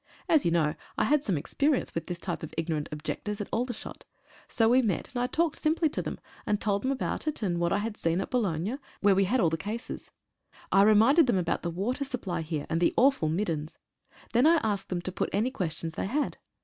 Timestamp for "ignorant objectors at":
2.57-3.47